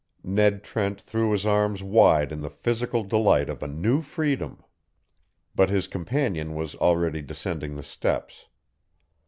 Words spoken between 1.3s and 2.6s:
his arms wide in the